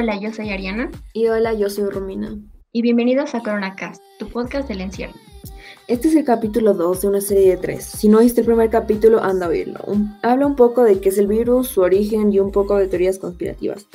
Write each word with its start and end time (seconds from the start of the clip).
Hola, 0.00 0.16
yo 0.20 0.32
soy 0.32 0.50
Ariana. 0.50 0.92
Y 1.12 1.26
hola, 1.26 1.54
yo 1.54 1.68
soy 1.68 1.90
Romina. 1.90 2.38
Y 2.70 2.82
bienvenidos 2.82 3.34
a 3.34 3.40
CoronaCast, 3.40 4.00
tu 4.20 4.28
podcast 4.28 4.68
del 4.68 4.80
encierro. 4.80 5.14
Este 5.88 6.06
es 6.06 6.14
el 6.14 6.24
capítulo 6.24 6.72
2 6.72 7.00
de 7.00 7.08
una 7.08 7.20
serie 7.20 7.50
de 7.50 7.56
3. 7.56 7.84
Si 7.84 8.08
no 8.08 8.20
viste 8.20 8.42
el 8.42 8.46
primer 8.46 8.70
capítulo, 8.70 9.20
anda 9.20 9.46
a 9.46 9.48
oírlo. 9.48 9.80
habla 10.22 10.46
un 10.46 10.54
poco 10.54 10.84
de 10.84 11.00
qué 11.00 11.08
es 11.08 11.18
el 11.18 11.26
virus, 11.26 11.66
su 11.66 11.80
origen 11.80 12.32
y 12.32 12.38
un 12.38 12.52
poco 12.52 12.76
de 12.76 12.86
teorías 12.86 13.18
conspirativas. 13.18 13.88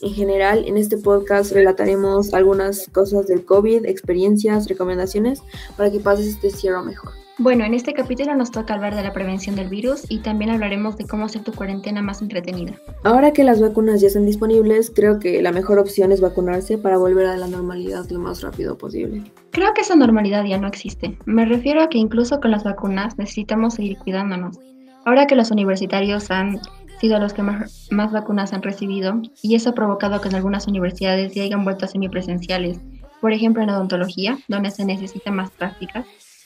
En 0.00 0.14
general, 0.14 0.64
en 0.64 0.76
este 0.76 0.96
podcast 0.96 1.50
relataremos 1.50 2.32
algunas 2.34 2.88
cosas 2.92 3.26
del 3.26 3.44
COVID, 3.44 3.84
experiencias, 3.84 4.68
recomendaciones 4.68 5.42
para 5.76 5.90
que 5.90 5.98
pases 5.98 6.28
este 6.28 6.50
cierre 6.50 6.80
mejor. 6.84 7.14
Bueno, 7.40 7.64
en 7.64 7.72
este 7.72 7.94
capítulo 7.94 8.34
nos 8.34 8.50
toca 8.50 8.74
hablar 8.74 8.96
de 8.96 9.04
la 9.04 9.12
prevención 9.12 9.54
del 9.54 9.68
virus 9.68 10.04
y 10.08 10.18
también 10.18 10.50
hablaremos 10.50 10.96
de 10.96 11.06
cómo 11.06 11.26
hacer 11.26 11.44
tu 11.44 11.52
cuarentena 11.52 12.02
más 12.02 12.20
entretenida. 12.20 12.72
Ahora 13.04 13.32
que 13.32 13.44
las 13.44 13.60
vacunas 13.60 14.00
ya 14.00 14.08
están 14.08 14.26
disponibles, 14.26 14.90
creo 14.92 15.20
que 15.20 15.40
la 15.40 15.52
mejor 15.52 15.78
opción 15.78 16.10
es 16.10 16.20
vacunarse 16.20 16.78
para 16.78 16.98
volver 16.98 17.26
a 17.26 17.36
la 17.36 17.46
normalidad 17.46 18.10
lo 18.10 18.18
más 18.18 18.42
rápido 18.42 18.76
posible. 18.76 19.22
Creo 19.52 19.72
que 19.72 19.82
esa 19.82 19.94
normalidad 19.94 20.44
ya 20.46 20.58
no 20.58 20.66
existe. 20.66 21.16
Me 21.26 21.44
refiero 21.44 21.80
a 21.80 21.88
que 21.88 21.98
incluso 21.98 22.40
con 22.40 22.50
las 22.50 22.64
vacunas 22.64 23.16
necesitamos 23.18 23.74
seguir 23.74 23.98
cuidándonos. 23.98 24.58
Ahora 25.04 25.28
que 25.28 25.36
los 25.36 25.52
universitarios 25.52 26.32
han 26.32 26.60
sido 27.00 27.20
los 27.20 27.34
que 27.34 27.44
más, 27.44 27.86
más 27.92 28.10
vacunas 28.10 28.52
han 28.52 28.62
recibido 28.62 29.22
y 29.42 29.54
eso 29.54 29.70
ha 29.70 29.74
provocado 29.74 30.20
que 30.20 30.28
en 30.28 30.34
algunas 30.34 30.66
universidades 30.66 31.34
ya 31.34 31.44
hayan 31.44 31.62
vuelto 31.62 31.84
a 31.84 31.88
semipresenciales, 31.88 32.80
por 33.20 33.32
ejemplo 33.32 33.62
en 33.62 33.70
odontología, 33.70 34.38
donde 34.48 34.72
se 34.72 34.84
necesitan 34.84 35.36
más 35.36 35.52
prácticas 35.52 36.04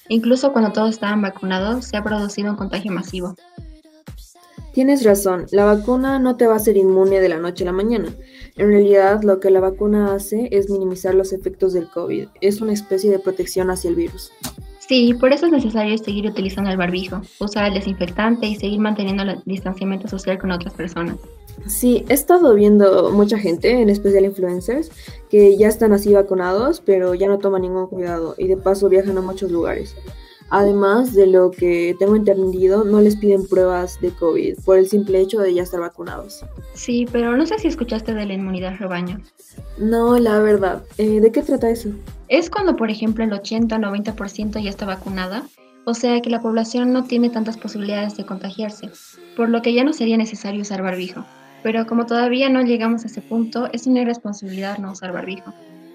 Incluso 0.09 0.53
cuando 0.53 0.73
todos 0.73 0.91
estaban 0.91 1.23
vacunados, 1.23 1.87
se 1.87 1.97
ha 1.97 2.03
producido 2.05 2.51
un 2.51 2.57
contagio 2.57 2.93
masivo. 2.93 3.35
Tienes 4.73 5.05
razón, 5.05 5.47
la 5.51 5.67
vacuna 5.67 6.19
no 6.19 6.37
te 6.37 6.47
va 6.47 6.55
a 6.55 6.57
hacer 6.57 6.79
inmune 6.79 7.21
de 7.21 7.29
la 7.29 7.37
noche 7.37 7.65
a 7.65 7.67
la 7.67 7.73
mañana. 7.73 8.09
En 8.57 8.69
realidad, 8.69 9.23
lo 9.23 9.39
que 9.39 9.51
la 9.51 9.61
vacuna 9.61 10.15
hace 10.15 10.49
es 10.51 10.71
minimizar 10.71 11.15
los 11.15 11.35
efectos 11.35 11.75
del 11.75 11.91
COVID. 11.91 12.29
Es 12.41 12.63
una 12.63 12.73
especie 12.73 13.11
de 13.11 13.19
protección 13.19 13.71
hacia 13.71 13.91
el 13.91 13.97
virus. 13.97 14.33
Sí, 14.79 15.15
por 15.15 15.33
eso 15.33 15.47
es 15.47 15.53
necesario 15.53 15.97
seguir 15.99 16.27
utilizando 16.27 16.71
el 16.71 16.77
barbijo, 16.77 17.21
usar 17.39 17.69
el 17.69 17.75
desinfectante 17.75 18.47
y 18.47 18.57
seguir 18.57 18.81
manteniendo 18.81 19.23
el 19.23 19.43
distanciamiento 19.45 20.09
social 20.09 20.39
con 20.39 20.51
otras 20.51 20.73
personas. 20.75 21.17
Sí, 21.67 22.05
he 22.09 22.15
estado 22.15 22.55
viendo 22.55 23.11
mucha 23.13 23.39
gente, 23.39 23.71
en 23.81 23.89
especial 23.89 24.25
influencers, 24.25 24.91
que 25.31 25.57
ya 25.57 25.69
están 25.69 25.93
así 25.93 26.13
vacunados, 26.13 26.81
pero 26.81 27.15
ya 27.15 27.29
no 27.29 27.39
toman 27.39 27.63
ningún 27.63 27.87
cuidado 27.87 28.35
y 28.37 28.49
de 28.49 28.57
paso 28.57 28.89
viajan 28.89 29.19
a 29.19 29.23
muchos 29.23 29.51
lugares. 29.51 29.95
Además 30.55 31.15
de 31.15 31.27
lo 31.29 31.51
que 31.51 31.97
tengo 31.99 32.15
entendido, 32.15 32.85
no 32.85 33.01
les 33.01 33.17
piden 33.17 33.47
pruebas 33.49 33.99
de 34.03 34.11
COVID 34.11 34.59
por 34.67 34.77
el 34.77 34.87
simple 34.87 35.19
hecho 35.19 35.41
de 35.41 35.55
ya 35.55 35.63
estar 35.63 35.81
vacunados. 35.81 36.45
Sí, 36.75 37.07
pero 37.11 37.35
no 37.39 37.47
sé 37.47 37.59
si 37.59 37.69
escuchaste 37.69 38.13
de 38.13 38.27
la 38.27 38.35
inmunidad 38.35 38.77
rebaño. 38.79 39.19
No, 39.79 40.19
la 40.19 40.41
verdad. 40.41 40.83
Eh, 40.99 41.21
¿De 41.21 41.33
qué 41.33 41.41
trata 41.41 41.71
eso? 41.71 41.89
Es 42.29 42.51
cuando, 42.51 42.77
por 42.77 42.91
ejemplo, 42.91 43.25
el 43.25 43.33
80 43.33 43.77
o 43.77 43.79
90% 43.79 44.63
ya 44.63 44.69
está 44.69 44.85
vacunada, 44.85 45.45
o 45.87 45.95
sea 45.95 46.21
que 46.21 46.29
la 46.29 46.43
población 46.43 46.93
no 46.93 47.05
tiene 47.05 47.31
tantas 47.31 47.57
posibilidades 47.57 48.19
de 48.19 48.27
contagiarse, 48.27 48.91
por 49.37 49.49
lo 49.49 49.63
que 49.63 49.73
ya 49.73 49.85
no 49.85 49.95
sería 49.95 50.19
necesario 50.19 50.61
usar 50.61 50.83
barbijo. 50.83 51.25
Pero 51.63 51.87
como 51.87 52.07
todavía 52.07 52.49
no 52.49 52.63
llegamos 52.63 53.05
a 53.05 53.07
ese 53.07 53.21
punto, 53.21 53.69
es 53.73 53.87
una 53.87 54.01
irresponsabilidad 54.01 54.79
no 54.79 54.93
usar 54.93 55.13
barbijo. 55.13 55.53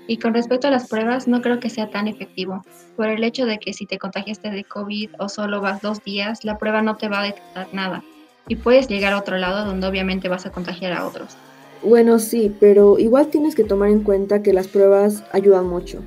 Y 0.07 0.17
con 0.17 0.33
respecto 0.33 0.67
a 0.67 0.71
las 0.71 0.87
pruebas, 0.87 1.27
no 1.27 1.41
creo 1.41 1.59
que 1.59 1.69
sea 1.69 1.89
tan 1.89 2.07
efectivo, 2.07 2.63
por 2.95 3.07
el 3.07 3.23
hecho 3.23 3.45
de 3.45 3.59
que 3.59 3.73
si 3.73 3.85
te 3.85 3.97
contagiaste 3.97 4.49
de 4.49 4.63
COVID 4.63 5.11
o 5.19 5.27
solo 5.27 5.59
vas 5.59 5.81
dos 5.81 6.01
días, 6.03 6.45
la 6.45 6.57
prueba 6.57 6.81
no 6.81 6.95
te 6.95 7.09
va 7.09 7.19
a 7.19 7.25
detectar 7.25 7.67
nada. 7.73 8.03
Y 8.47 8.55
puedes 8.55 8.87
llegar 8.87 9.11
a 9.11 9.19
otro 9.19 9.37
lado 9.37 9.65
donde 9.65 9.85
obviamente 9.85 10.29
vas 10.29 10.45
a 10.45 10.51
contagiar 10.51 10.93
a 10.93 11.05
otros. 11.05 11.35
Bueno, 11.83 12.19
sí, 12.19 12.55
pero 12.59 12.97
igual 12.97 13.27
tienes 13.27 13.53
que 13.53 13.65
tomar 13.65 13.89
en 13.89 14.01
cuenta 14.01 14.41
que 14.41 14.53
las 14.53 14.69
pruebas 14.69 15.23
ayudan 15.33 15.67
mucho. 15.67 16.01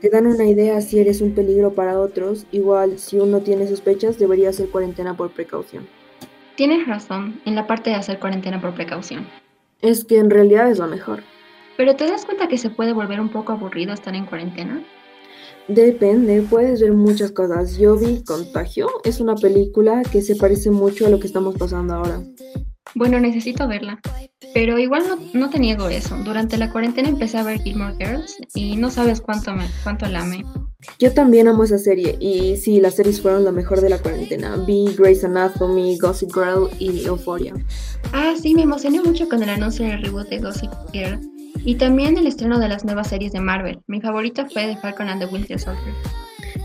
Te 0.00 0.08
dan 0.08 0.26
una 0.26 0.46
idea 0.46 0.80
si 0.80 0.98
eres 0.98 1.20
un 1.20 1.32
peligro 1.32 1.74
para 1.74 2.00
otros, 2.00 2.46
igual 2.50 2.98
si 2.98 3.18
uno 3.18 3.40
tiene 3.40 3.68
sospechas 3.68 4.18
debería 4.18 4.48
hacer 4.48 4.68
cuarentena 4.68 5.14
por 5.14 5.30
precaución. 5.30 5.86
Tienes 6.56 6.86
razón 6.86 7.40
en 7.46 7.54
la 7.54 7.66
parte 7.66 7.90
de 7.90 7.96
hacer 7.96 8.18
cuarentena 8.18 8.60
por 8.60 8.74
precaución. 8.74 9.26
Es 9.80 10.04
que 10.04 10.18
en 10.18 10.30
realidad 10.30 10.70
es 10.70 10.78
lo 10.78 10.86
mejor. 10.86 11.22
Pero 11.76 11.96
¿te 11.96 12.06
das 12.06 12.26
cuenta 12.26 12.48
que 12.48 12.58
se 12.58 12.70
puede 12.70 12.92
volver 12.92 13.20
un 13.20 13.30
poco 13.30 13.52
aburrido 13.52 13.94
estar 13.94 14.14
en 14.14 14.26
cuarentena? 14.26 14.82
Depende, 15.68 16.42
puedes 16.42 16.80
ver 16.80 16.92
muchas 16.92 17.32
cosas. 17.32 17.78
Yo 17.78 17.96
vi 17.96 18.22
Contagio, 18.24 18.88
es 19.04 19.20
una 19.20 19.34
película 19.34 20.02
que 20.10 20.20
se 20.20 20.36
parece 20.36 20.70
mucho 20.70 21.06
a 21.06 21.10
lo 21.10 21.18
que 21.18 21.26
estamos 21.26 21.56
pasando 21.56 21.94
ahora. 21.94 22.20
Bueno, 22.94 23.18
necesito 23.18 23.66
verla. 23.66 24.00
Pero 24.54 24.78
igual 24.78 25.04
no, 25.08 25.18
no 25.32 25.50
te 25.50 25.58
niego 25.58 25.88
eso. 25.88 26.16
Durante 26.18 26.56
la 26.56 26.70
cuarentena 26.70 27.08
empecé 27.08 27.38
a 27.38 27.42
ver 27.42 27.62
Gilmore 27.62 27.94
Girls 27.98 28.36
y 28.54 28.76
no 28.76 28.90
sabes 28.90 29.20
cuánto, 29.20 29.52
me, 29.54 29.66
cuánto 29.82 30.06
la 30.06 30.22
amé. 30.22 30.44
Yo 30.98 31.12
también 31.12 31.48
amo 31.48 31.64
esa 31.64 31.78
serie 31.78 32.16
y 32.20 32.56
sí, 32.56 32.80
las 32.80 32.96
series 32.96 33.20
fueron 33.20 33.44
lo 33.44 33.52
mejor 33.52 33.80
de 33.80 33.88
la 33.88 33.98
cuarentena. 33.98 34.56
Vi 34.56 34.94
Grey's 34.98 35.24
Anatomy, 35.24 35.96
Gossip 35.98 36.32
Girl 36.34 36.68
y 36.78 37.04
Euphoria. 37.06 37.54
Ah, 38.12 38.34
sí, 38.40 38.54
me 38.54 38.62
emocioné 38.62 39.00
mucho 39.00 39.28
con 39.28 39.42
el 39.42 39.48
anuncio 39.48 39.86
del 39.86 40.02
reboot 40.02 40.28
de 40.28 40.38
Gossip 40.38 40.70
Girl 40.92 41.20
y 41.64 41.76
también 41.76 42.18
el 42.18 42.26
estreno 42.26 42.58
de 42.58 42.68
las 42.68 42.84
nuevas 42.84 43.08
series 43.08 43.32
de 43.32 43.40
Marvel. 43.40 43.80
Mi 43.86 44.00
favorita 44.00 44.48
fue 44.48 44.66
The 44.66 44.76
Falcon 44.76 45.08
and 45.08 45.22
the 45.22 45.32
Winter 45.32 45.58
Soldier. 45.58 45.94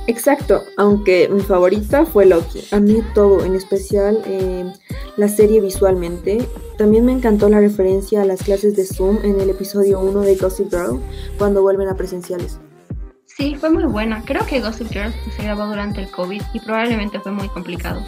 Exacto, 0.07 0.63
aunque 0.77 1.29
mi 1.29 1.41
favorita 1.41 2.05
fue 2.05 2.25
Loki. 2.25 2.63
Amé 2.71 3.03
todo, 3.13 3.43
en 3.43 3.55
especial 3.55 4.21
eh, 4.25 4.71
la 5.17 5.27
serie 5.27 5.61
visualmente. 5.61 6.47
También 6.77 7.05
me 7.05 7.11
encantó 7.11 7.49
la 7.49 7.59
referencia 7.59 8.21
a 8.21 8.25
las 8.25 8.43
clases 8.43 8.75
de 8.75 8.85
Zoom 8.85 9.17
en 9.23 9.39
el 9.39 9.49
episodio 9.49 9.99
1 9.99 10.21
de 10.21 10.35
Gossip 10.35 10.69
Girl 10.69 11.01
cuando 11.37 11.61
vuelven 11.61 11.89
a 11.89 11.95
presenciales. 11.95 12.59
Sí, 13.25 13.55
fue 13.55 13.69
muy 13.69 13.83
buena. 13.83 14.23
Creo 14.25 14.45
que 14.45 14.61
Gossip 14.61 14.89
Girl 14.89 15.13
se 15.35 15.43
grabó 15.43 15.67
durante 15.67 16.01
el 16.01 16.09
COVID 16.09 16.41
y 16.53 16.59
probablemente 16.59 17.19
fue 17.19 17.31
muy 17.31 17.49
complicado. 17.49 18.01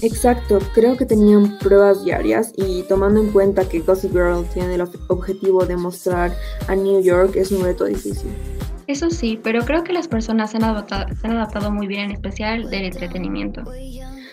Exacto, 0.00 0.58
creo 0.74 0.96
que 0.96 1.06
tenían 1.06 1.58
pruebas 1.58 2.04
diarias 2.04 2.52
y 2.56 2.82
tomando 2.84 3.20
en 3.20 3.30
cuenta 3.30 3.68
que 3.68 3.80
Gossip 3.80 4.12
Girl 4.12 4.44
tiene 4.52 4.76
el 4.76 4.84
objetivo 5.08 5.66
de 5.66 5.76
mostrar 5.76 6.36
a 6.68 6.76
New 6.76 7.02
York 7.02 7.34
es 7.34 7.50
un 7.50 7.64
reto 7.64 7.84
difícil. 7.84 8.30
Eso 8.88 9.10
sí, 9.10 9.38
pero 9.42 9.66
creo 9.66 9.84
que 9.84 9.92
las 9.92 10.08
personas 10.08 10.50
se 10.50 10.56
han 10.56 10.64
adaptado, 10.64 11.14
se 11.14 11.26
han 11.26 11.36
adaptado 11.36 11.70
muy 11.70 11.86
bien, 11.86 12.04
en 12.06 12.12
especial 12.12 12.70
del 12.70 12.86
entretenimiento. 12.86 13.62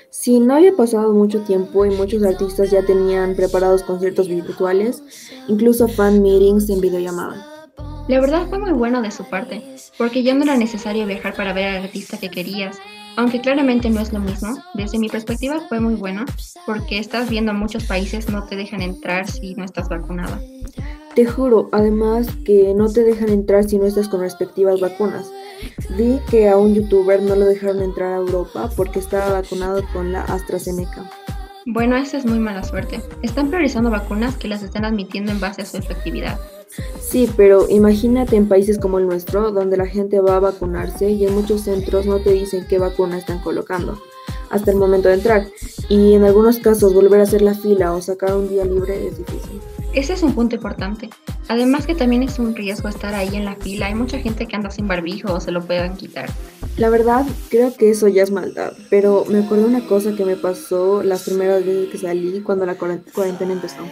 Sí, 0.10 0.40
no 0.40 0.56
había 0.56 0.74
pasado 0.74 1.12
mucho 1.12 1.42
tiempo 1.42 1.86
y 1.86 1.90
muchos 1.90 2.24
artistas 2.24 2.72
ya 2.72 2.82
tenían 2.82 3.36
preparados 3.36 3.84
conciertos 3.84 4.30
virtuales, 4.30 5.04
incluso 5.50 5.90
fan 5.90 6.22
meetings 6.22 6.70
en 6.70 6.80
videollamada. 6.80 7.46
La 8.08 8.22
verdad 8.22 8.48
fue 8.48 8.58
muy 8.58 8.72
bueno 8.72 9.02
de 9.02 9.12
su 9.12 9.26
parte, 9.26 9.62
porque 9.98 10.24
ya 10.24 10.34
no 10.34 10.44
era 10.44 10.56
necesario 10.56 11.06
viajar 11.06 11.34
para 11.36 11.52
ver 11.52 11.66
al 11.66 11.84
artista 11.84 12.18
que 12.18 12.30
querías, 12.30 12.78
aunque 13.18 13.42
claramente 13.42 13.90
no 13.90 14.00
es 14.00 14.14
lo 14.14 14.20
mismo. 14.20 14.56
Desde 14.74 15.00
mi 15.00 15.10
perspectiva 15.10 15.60
fue 15.68 15.82
muy 15.82 15.96
bueno, 15.96 16.24
porque 16.66 16.98
estás 16.98 17.30
viendo 17.30 17.52
a 17.52 17.56
muchos 17.56 17.84
países 17.84 18.30
no 18.30 18.46
te 18.46 18.56
dejan 18.56 18.82
entrar 18.82 19.30
si 19.30 19.54
no 19.56 19.66
estás 19.66 19.90
vacunada. 19.90 20.40
Te 21.16 21.26
juro, 21.26 21.70
además 21.72 22.28
que 22.44 22.74
no 22.76 22.92
te 22.92 23.04
dejan 23.04 23.30
entrar 23.30 23.64
si 23.64 23.78
no 23.78 23.86
estás 23.86 24.10
con 24.10 24.20
respectivas 24.20 24.82
vacunas. 24.82 25.32
Vi 25.98 26.20
que 26.30 26.50
a 26.50 26.58
un 26.58 26.76
youtuber 26.76 27.22
no 27.22 27.38
lo 27.38 27.46
dejaron 27.46 27.82
entrar 27.82 28.12
a 28.12 28.18
Europa 28.18 28.70
porque 28.76 29.00
estaba 29.00 29.32
vacunado 29.32 29.82
con 29.94 30.12
la 30.12 30.24
AstraZeneca. 30.24 31.10
Bueno, 31.66 31.96
esa 31.96 32.18
es 32.18 32.26
muy 32.26 32.38
mala 32.38 32.64
suerte. 32.64 33.00
Están 33.22 33.48
priorizando 33.48 33.90
vacunas 33.90 34.36
que 34.36 34.50
las 34.50 34.62
están 34.62 34.84
admitiendo 34.84 35.32
en 35.32 35.40
base 35.40 35.62
a 35.62 35.66
su 35.66 35.78
efectividad. 35.78 36.38
Sí, 37.00 37.30
pero 37.38 37.70
imagínate 37.70 38.36
en 38.36 38.50
países 38.50 38.78
como 38.78 39.00
el 39.00 39.08
nuestro, 39.08 39.52
donde 39.52 39.78
la 39.78 39.88
gente 39.88 40.20
va 40.20 40.36
a 40.36 40.42
vacunarse 40.42 41.10
y 41.10 41.26
en 41.26 41.34
muchos 41.34 41.62
centros 41.62 42.06
no 42.06 42.20
te 42.20 42.34
dicen 42.34 42.68
qué 42.68 42.78
vacuna 42.78 43.18
están 43.18 43.40
colocando 43.40 43.98
hasta 44.50 44.72
el 44.72 44.78
momento 44.78 45.08
de 45.08 45.16
entrar. 45.16 45.48
Y 45.90 46.14
en 46.14 46.24
algunos 46.24 46.60
casos 46.60 46.94
volver 46.94 47.22
a 47.22 47.24
hacer 47.24 47.42
la 47.42 47.54
fila 47.54 47.94
o 47.94 48.02
sacar 48.02 48.36
un 48.36 48.50
día 48.50 48.66
libre 48.66 49.08
es 49.08 49.18
difícil. 49.18 49.35
Ese 49.96 50.12
es 50.12 50.24
un 50.24 50.36
punto 50.36 50.56
importante. 50.56 51.10
Además 51.48 51.88
que 51.88 51.96
también 51.96 52.22
es 52.22 52.38
un 52.38 52.54
riesgo 52.54 52.90
estar 52.90 53.16
ahí 53.16 53.34
en 53.34 53.46
la 53.46 53.56
fila. 53.56 53.88
Hay 53.88 53.96
mucha 53.96 54.20
gente 54.20 54.46
que 54.46 54.54
anda 54.54 54.70
sin 54.70 54.90
barbijo 54.90 55.34
o 55.34 55.40
se 55.40 55.52
lo 55.52 55.66
puedan 55.66 55.96
quitar. 55.96 56.30
La 56.76 56.90
verdad, 56.90 57.26
creo 57.50 57.74
que 57.74 57.92
eso 57.92 58.10
ya 58.10 58.24
es 58.24 58.30
maldad. 58.30 58.74
Pero 58.90 59.24
me 59.30 59.40
acuerdo 59.40 59.66
una 59.66 59.88
cosa 59.88 60.14
que 60.14 60.26
me 60.26 60.36
pasó 60.36 61.02
las 61.02 61.24
primeras 61.24 61.66
veces 61.66 61.88
que 61.90 61.98
salí 61.98 62.42
cuando 62.42 62.66
la 62.66 62.76
cuarentena 62.76 63.54
empezó. 63.54 63.84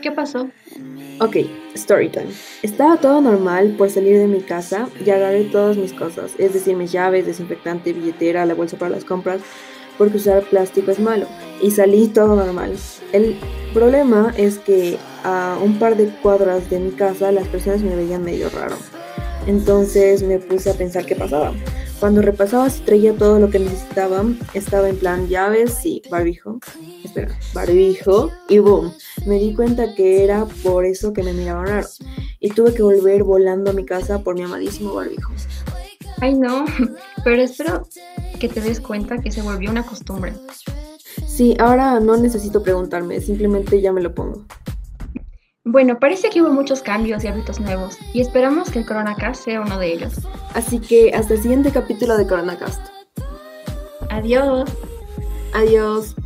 ¿Qué 0.00 0.12
pasó? 0.12 0.48
Ok, 1.20 1.38
story 1.74 2.08
time. 2.10 2.30
Estaba 2.62 2.98
todo 2.98 3.20
normal 3.20 3.74
por 3.76 3.90
salir 3.90 4.16
de 4.16 4.28
mi 4.28 4.42
casa 4.42 4.88
y 5.04 5.10
agarré 5.10 5.42
todas 5.42 5.76
mis 5.76 5.92
cosas, 5.92 6.34
es 6.38 6.54
decir, 6.54 6.76
mis 6.76 6.92
llaves, 6.92 7.26
desinfectante, 7.26 7.92
billetera, 7.92 8.46
la 8.46 8.54
bolsa 8.54 8.78
para 8.78 8.92
las 8.92 9.04
compras, 9.04 9.40
porque 9.98 10.18
usar 10.18 10.44
plástico 10.44 10.92
es 10.92 11.00
malo. 11.00 11.26
Y 11.60 11.72
salí 11.72 12.06
todo 12.06 12.36
normal. 12.36 12.76
El 13.12 13.36
problema 13.68 14.32
es 14.36 14.58
que 14.58 14.98
a 15.24 15.58
un 15.62 15.78
par 15.78 15.96
de 15.96 16.08
cuadras 16.22 16.68
de 16.70 16.80
mi 16.80 16.90
casa 16.92 17.32
las 17.32 17.48
personas 17.48 17.82
me 17.82 17.96
veían 17.96 18.22
medio 18.22 18.48
raro. 18.50 18.76
Entonces 19.46 20.22
me 20.22 20.38
puse 20.38 20.70
a 20.70 20.74
pensar 20.74 21.06
qué 21.06 21.16
pasaba. 21.16 21.54
Cuando 22.00 22.22
repasaba 22.22 22.70
si 22.70 22.80
traía 22.82 23.12
todo 23.12 23.40
lo 23.40 23.50
que 23.50 23.58
necesitaba, 23.58 24.22
estaba 24.54 24.88
en 24.88 24.96
plan 24.96 25.28
llaves 25.28 25.84
y 25.84 26.00
barbijo. 26.08 26.60
Espera, 27.04 27.36
barbijo 27.52 28.30
y 28.48 28.58
boom. 28.58 28.92
Me 29.26 29.38
di 29.40 29.52
cuenta 29.52 29.94
que 29.94 30.22
era 30.22 30.46
por 30.62 30.84
eso 30.84 31.12
que 31.12 31.24
me 31.24 31.32
miraban 31.32 31.66
raro. 31.66 31.88
Y 32.38 32.50
tuve 32.50 32.72
que 32.72 32.82
volver 32.82 33.24
volando 33.24 33.72
a 33.72 33.74
mi 33.74 33.84
casa 33.84 34.22
por 34.22 34.36
mi 34.36 34.42
amadísimo 34.42 34.94
barbijo. 34.94 35.32
Ay 36.20 36.34
no, 36.34 36.64
pero 37.24 37.42
espero 37.42 37.88
que 38.38 38.48
te 38.48 38.60
des 38.60 38.80
cuenta 38.80 39.18
que 39.18 39.32
se 39.32 39.42
volvió 39.42 39.70
una 39.70 39.84
costumbre. 39.84 40.34
Sí, 41.38 41.56
ahora 41.60 42.00
no 42.00 42.16
necesito 42.16 42.64
preguntarme, 42.64 43.20
simplemente 43.20 43.80
ya 43.80 43.92
me 43.92 44.00
lo 44.00 44.12
pongo. 44.12 44.42
Bueno, 45.64 46.00
parece 46.00 46.30
que 46.30 46.42
hubo 46.42 46.50
muchos 46.50 46.82
cambios 46.82 47.22
y 47.22 47.28
hábitos 47.28 47.60
nuevos, 47.60 47.96
y 48.12 48.20
esperamos 48.20 48.72
que 48.72 48.80
el 48.80 48.86
Coronacast 48.86 49.44
sea 49.44 49.60
uno 49.60 49.78
de 49.78 49.92
ellos. 49.92 50.14
Así 50.54 50.80
que 50.80 51.12
hasta 51.14 51.34
el 51.34 51.40
siguiente 51.40 51.70
capítulo 51.70 52.18
de 52.18 52.26
Coronacast. 52.26 52.80
Adiós. 54.10 54.68
Adiós. 55.54 56.16